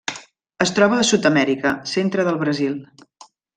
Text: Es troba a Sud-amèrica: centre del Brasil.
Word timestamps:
Es 0.65 0.71
troba 0.77 0.97
a 1.01 1.03
Sud-amèrica: 1.09 1.75
centre 1.93 2.27
del 2.31 2.43
Brasil. 2.47 2.77